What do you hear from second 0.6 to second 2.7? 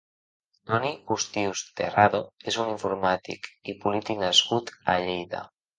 Toni Postius Terrado és